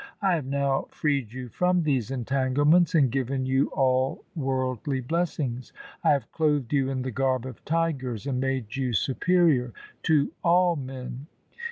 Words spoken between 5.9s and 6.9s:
I have clothed you